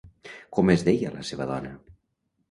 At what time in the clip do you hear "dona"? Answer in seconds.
1.51-1.75